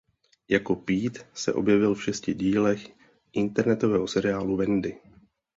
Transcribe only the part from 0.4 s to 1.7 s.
Jako Pete se